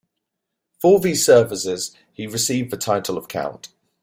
For 0.79 0.99
these 0.99 1.23
services 1.23 1.95
he 2.11 2.25
received 2.25 2.71
the 2.71 2.75
title 2.77 3.19
of 3.19 3.27
Count. 3.27 3.69